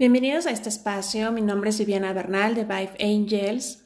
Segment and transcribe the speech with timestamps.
[0.00, 3.84] Bienvenidos a este espacio, mi nombre es Viviana Bernal de Vive Angels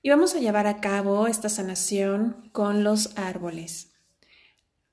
[0.00, 3.92] y vamos a llevar a cabo esta sanación con los árboles.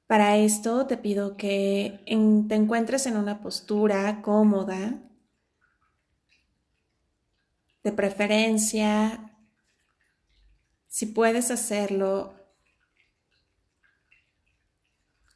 [0.07, 5.01] Para esto te pido que te encuentres en una postura cómoda,
[7.85, 9.37] de preferencia,
[10.89, 12.33] si puedes hacerlo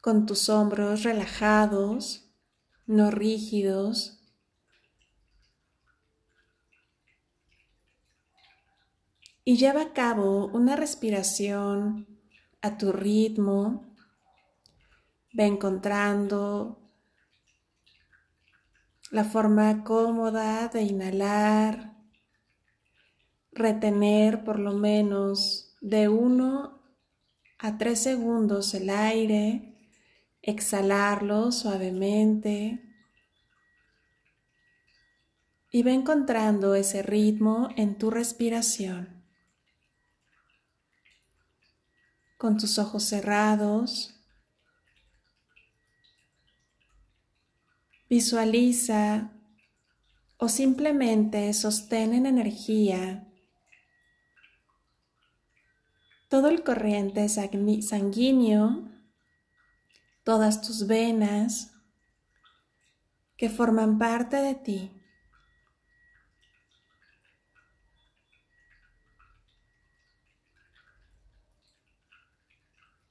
[0.02, 2.34] con tus hombros relajados,
[2.84, 4.16] no rígidos,
[9.48, 12.08] y lleva a cabo una respiración
[12.62, 13.94] a tu ritmo.
[15.32, 16.80] Ve encontrando
[19.12, 21.96] la forma cómoda de inhalar,
[23.52, 26.82] retener por lo menos de 1
[27.60, 29.78] a 3 segundos el aire,
[30.42, 32.82] exhalarlo suavemente
[35.70, 39.15] y ve encontrando ese ritmo en tu respiración.
[42.36, 44.14] Con tus ojos cerrados.
[48.08, 49.32] Visualiza
[50.38, 53.26] o simplemente sostén en energía
[56.28, 58.88] todo el corriente sanguíneo,
[60.24, 61.72] todas tus venas
[63.36, 65.02] que forman parte de ti.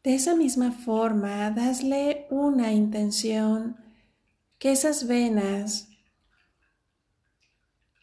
[0.06, 3.75] De esa misma forma, dasle una intención
[4.59, 5.89] que esas venas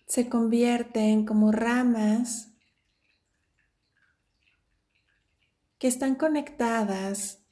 [0.09, 2.48] se convierten como ramas
[5.78, 7.47] que están conectadas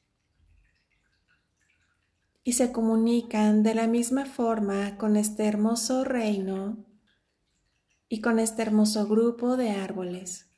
[2.42, 6.84] y se comunican de la misma forma con este hermoso reino
[8.08, 10.49] y con este hermoso grupo de árboles.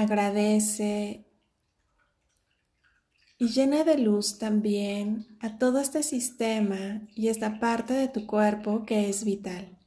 [0.00, 1.26] Agradece
[3.38, 8.84] y llena de luz también a todo este sistema y esta parte de tu cuerpo
[8.84, 9.78] que es vital.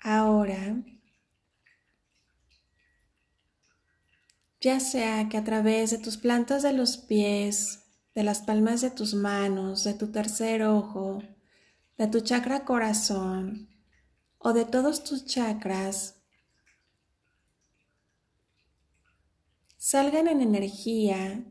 [0.00, 0.82] Ahora,
[4.60, 7.84] ya sea que a través de tus plantas de los pies,
[8.14, 11.22] de las palmas de tus manos, de tu tercer ojo,
[11.98, 13.71] de tu chakra corazón,
[14.44, 16.20] o de todos tus chakras
[19.76, 21.44] salgan en energía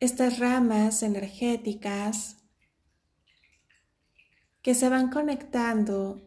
[0.00, 2.36] estas ramas energéticas
[4.60, 6.20] que se van conectando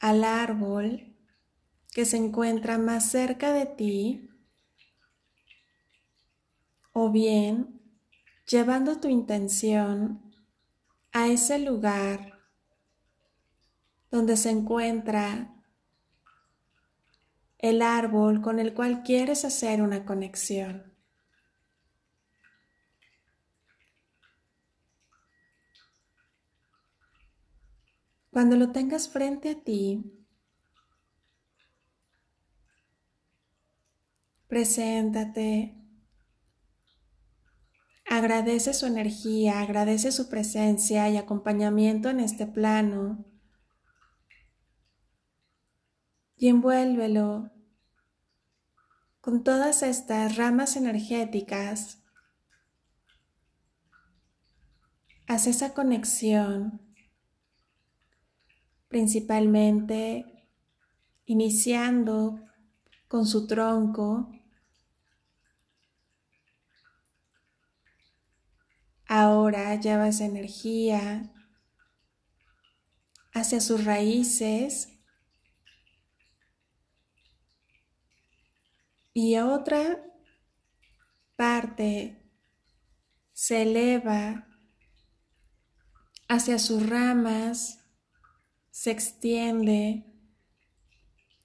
[0.00, 1.16] al árbol
[1.92, 4.30] que se encuentra más cerca de ti
[6.92, 7.80] o bien
[8.46, 10.34] llevando tu intención
[11.12, 12.33] a ese lugar
[14.14, 15.52] donde se encuentra
[17.58, 20.94] el árbol con el cual quieres hacer una conexión.
[28.30, 30.04] Cuando lo tengas frente a ti,
[34.46, 35.74] preséntate,
[38.08, 43.33] agradece su energía, agradece su presencia y acompañamiento en este plano
[46.36, 47.50] y envuélvelo
[49.20, 52.02] con todas estas ramas energéticas.
[55.26, 56.94] Haz esa conexión,
[58.88, 60.46] principalmente
[61.24, 62.38] iniciando
[63.08, 64.30] con su tronco.
[69.06, 71.32] Ahora llevas energía
[73.32, 74.93] hacia sus raíces
[79.14, 80.04] y otra
[81.36, 82.20] parte
[83.32, 84.48] se eleva
[86.28, 87.78] hacia sus ramas,
[88.70, 90.04] se extiende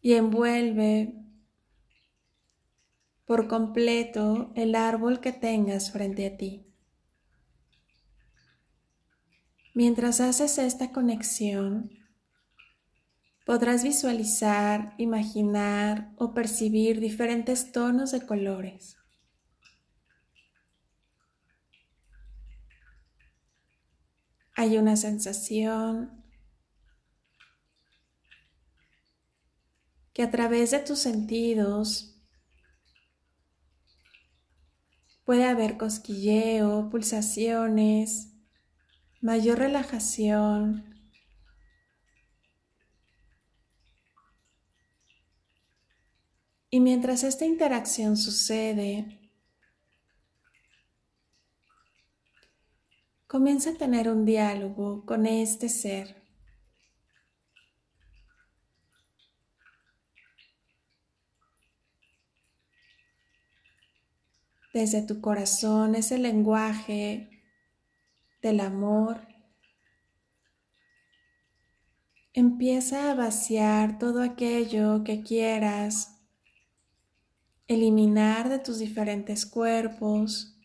[0.02, 1.14] y envuelve
[3.26, 6.66] por completo el árbol que tengas frente a ti.
[9.76, 11.99] Mientras haces esta conexión,
[13.50, 18.96] podrás visualizar, imaginar o percibir diferentes tonos de colores.
[24.56, 26.24] Hay una sensación
[30.14, 32.22] que a través de tus sentidos
[35.26, 38.32] puede haber cosquilleo, pulsaciones,
[39.22, 40.89] mayor relajación.
[46.72, 49.32] Y mientras esta interacción sucede,
[53.26, 56.20] comienza a tener un diálogo con este ser.
[64.72, 67.42] Desde tu corazón ese lenguaje
[68.44, 69.28] del amor
[72.34, 76.19] empieza a vaciar todo aquello que quieras
[77.70, 80.56] eliminar de tus diferentes cuerpos.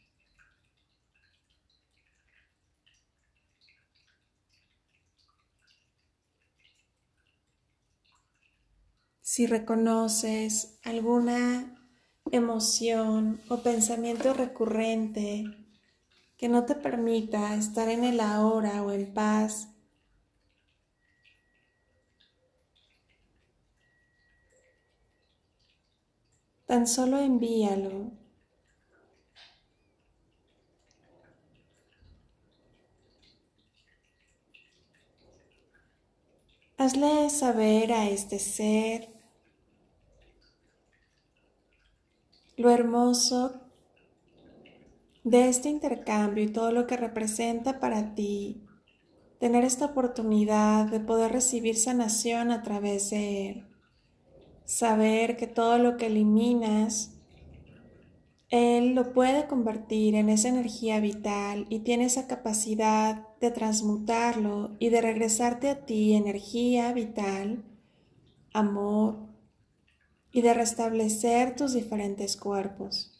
[9.20, 11.76] Si reconoces alguna
[12.32, 15.44] emoción o pensamiento recurrente
[16.38, 19.73] que no te permita estar en el ahora o en paz,
[26.74, 28.10] tan solo envíalo.
[36.76, 39.08] Hazle saber a este ser
[42.56, 43.60] lo hermoso
[45.22, 48.66] de este intercambio y todo lo que representa para ti
[49.38, 53.73] tener esta oportunidad de poder recibir sanación a través de él.
[54.64, 57.14] Saber que todo lo que eliminas,
[58.48, 64.88] él lo puede convertir en esa energía vital y tiene esa capacidad de transmutarlo y
[64.88, 67.64] de regresarte a ti energía vital,
[68.52, 69.28] amor,
[70.30, 73.13] y de restablecer tus diferentes cuerpos.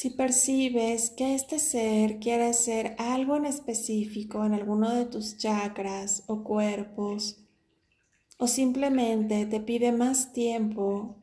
[0.00, 6.24] Si percibes que este ser quiere hacer algo en específico en alguno de tus chakras
[6.26, 7.44] o cuerpos,
[8.38, 11.22] o simplemente te pide más tiempo,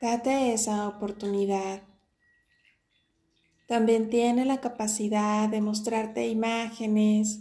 [0.00, 1.82] date esa oportunidad.
[3.68, 7.40] También tiene la capacidad de mostrarte imágenes,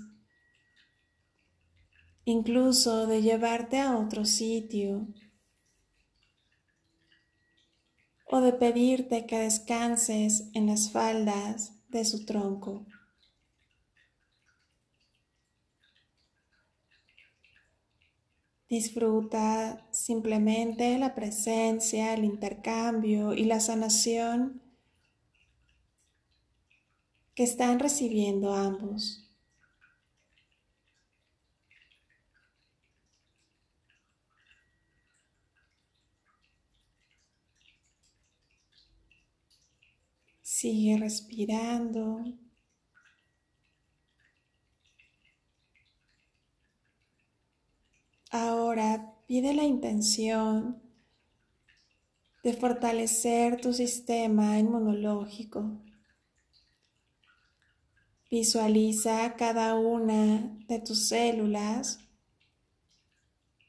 [2.25, 5.07] incluso de llevarte a otro sitio
[8.35, 12.85] o de pedirte que descanses en las faldas de su tronco.
[18.67, 24.61] Disfruta simplemente la presencia, el intercambio y la sanación
[27.35, 29.25] que están recibiendo ambos.
[40.57, 42.24] Sigue respirando.
[48.31, 50.81] Ahora pide la intención
[52.42, 55.83] de fortalecer tu sistema inmunológico.
[58.31, 62.00] Visualiza cada una de tus células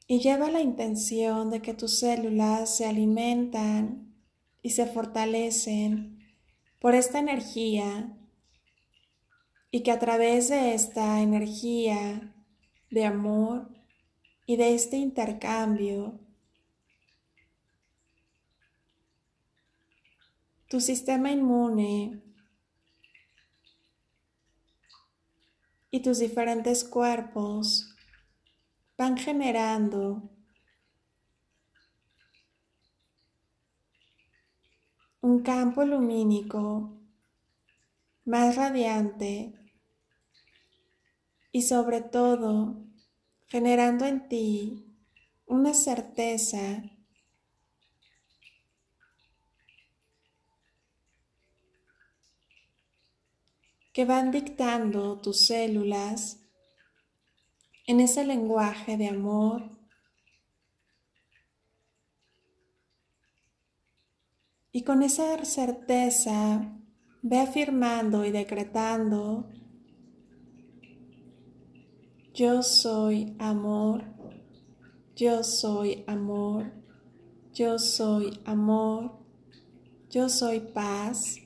[0.07, 4.15] y lleva la intención de que tus células se alimentan
[4.61, 6.16] y se fortalecen
[6.79, 8.17] por esta energía
[9.71, 12.33] y que a través de esta energía
[12.89, 13.69] de amor
[14.45, 16.19] y de este intercambio,
[20.67, 22.21] tu sistema inmune
[25.91, 27.95] y tus diferentes cuerpos
[28.97, 30.36] van generando
[35.21, 36.97] un campo lumínico
[38.25, 39.53] más radiante
[41.51, 42.83] y sobre todo
[43.47, 44.95] generando en ti
[45.45, 46.83] una certeza
[53.93, 56.39] que van dictando tus células
[57.87, 59.76] en ese lenguaje de amor
[64.77, 66.71] y con esa certeza
[67.23, 69.49] ve afirmando y decretando
[72.31, 74.03] yo soy amor,
[75.15, 76.73] yo soy amor,
[77.55, 79.17] yo soy amor,
[80.11, 81.37] yo soy paz,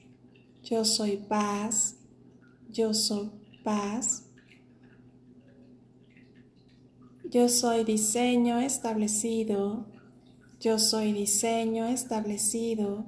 [0.61, 1.95] yo soy paz,
[2.69, 3.31] yo soy
[3.63, 4.27] paz.
[7.29, 9.85] Yo soy diseño establecido,
[10.61, 13.05] yo soy diseño establecido,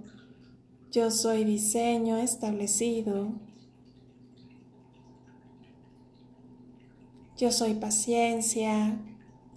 [0.91, 3.31] yo soy diseño establecido.
[7.37, 8.99] Yo soy paciencia,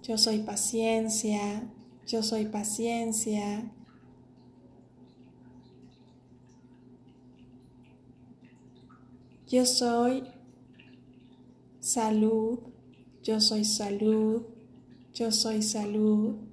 [0.03, 1.63] yo soy paciencia,
[2.05, 3.71] yo soy paciencia.
[9.47, 10.23] Yo soy
[11.79, 12.59] salud,
[13.23, 14.43] yo soy salud,
[15.13, 16.46] yo soy salud.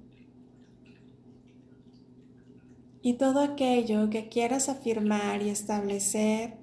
[3.05, 6.57] Y todo aquello que quieras afirmar y establecer,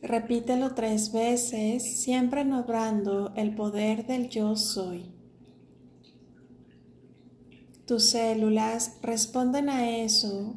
[0.00, 5.12] repítelo tres veces, siempre nombrando el poder del yo soy.
[7.84, 10.56] Tus células responden a eso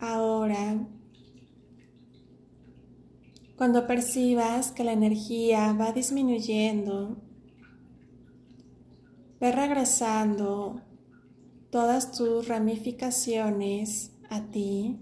[0.00, 0.86] Ahora,
[3.56, 7.16] cuando percibas que la energía va disminuyendo,
[9.40, 10.80] ve regresando
[11.70, 14.98] todas tus ramificaciones a ti,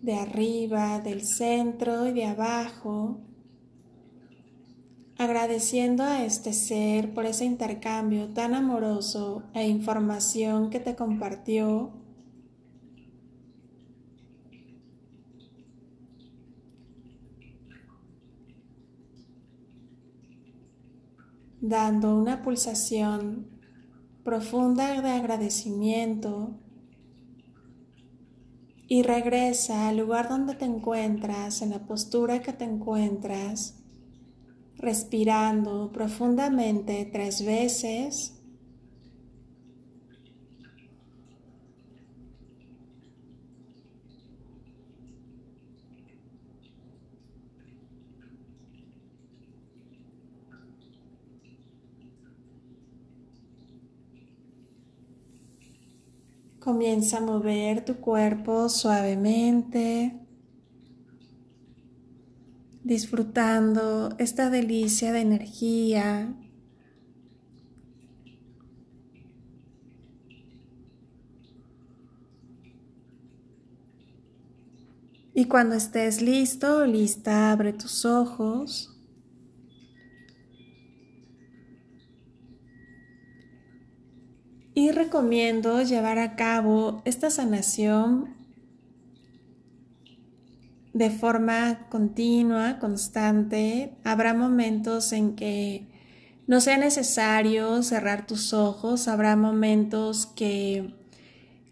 [0.00, 3.20] de arriba, del centro y de abajo,
[5.18, 11.92] agradeciendo a este ser por ese intercambio tan amoroso e información que te compartió
[21.68, 23.48] dando una pulsación
[24.24, 26.58] profunda de agradecimiento
[28.86, 33.82] y regresa al lugar donde te encuentras, en la postura que te encuentras,
[34.76, 38.37] respirando profundamente tres veces
[56.68, 60.20] Comienza a mover tu cuerpo suavemente,
[62.84, 66.34] disfrutando esta delicia de energía.
[75.32, 78.97] Y cuando estés listo, lista, abre tus ojos.
[84.78, 88.36] Y recomiendo llevar a cabo esta sanación
[90.92, 93.96] de forma continua, constante.
[94.04, 95.88] Habrá momentos en que
[96.46, 100.94] no sea necesario cerrar tus ojos, habrá momentos que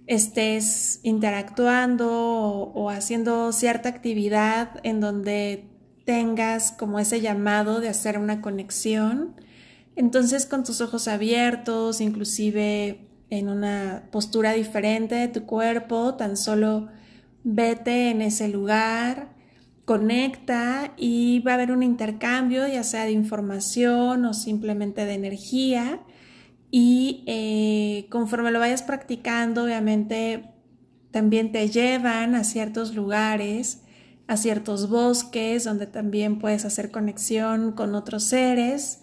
[0.08, 5.68] estés interactuando o, haciendo cierta actividad en donde
[6.04, 9.36] tengas como ese llamado de hacer una conexión
[9.96, 13.00] entonces con tus ojos abiertos, inclusive
[13.30, 16.88] en una postura diferente de tu cuerpo, tan solo
[17.44, 19.34] vete en ese lugar,
[19.86, 26.00] conecta y va a haber un intercambio, ya sea de información o simplemente de energía.
[26.70, 30.50] Y eh, conforme lo vayas practicando, obviamente
[31.10, 33.82] también te llevan a ciertos lugares,
[34.26, 39.00] a ciertos bosques, donde también puedes hacer conexión con otros seres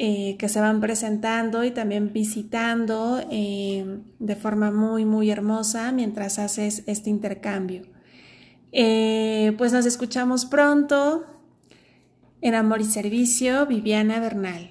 [0.00, 6.38] eh, que se van presentando y también visitando eh, de forma muy, muy hermosa mientras
[6.38, 7.82] haces este intercambio.
[8.70, 11.26] Eh, pues nos escuchamos pronto.
[12.40, 14.70] En Amor y Servicio, Viviana Bernal.